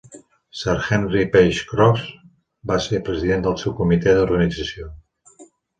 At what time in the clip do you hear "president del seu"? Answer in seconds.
3.11-3.79